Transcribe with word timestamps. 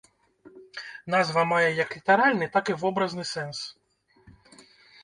Назва 1.15 1.43
мае 1.51 1.69
як 1.83 1.89
літаральны, 1.99 2.45
так 2.57 2.65
і 2.75 2.79
вобразны 2.81 3.23
сэнс. 3.35 3.57